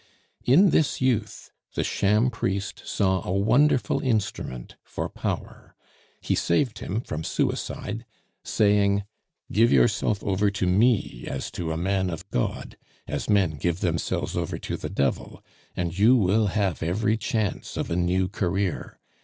In 0.45 0.71
this 0.71 0.99
youth 0.99 1.51
the 1.75 1.83
sham 1.83 2.31
priest 2.31 2.81
saw 2.87 3.21
a 3.23 3.31
wonderful 3.31 4.01
instrument 4.01 4.75
for 4.83 5.07
power; 5.07 5.75
he 6.21 6.33
saved 6.33 6.79
him 6.79 7.01
from 7.01 7.23
suicide 7.23 8.03
saying: 8.43 9.03
"Give 9.51 9.71
yourself 9.71 10.23
over 10.23 10.49
to 10.49 10.65
me 10.65 11.25
as 11.27 11.51
to 11.51 11.71
a 11.71 11.77
man 11.77 12.09
of 12.09 12.27
God, 12.31 12.77
as 13.07 13.29
men 13.29 13.57
give 13.57 13.81
themselves 13.81 14.35
over 14.35 14.57
to 14.57 14.75
the 14.75 14.89
devil, 14.89 15.43
and 15.77 15.95
you 15.95 16.15
will 16.15 16.47
have 16.47 16.81
every 16.81 17.15
chance 17.15 17.77
of 17.77 17.91
a 17.91 17.95
new 17.95 18.27
career. 18.27 18.97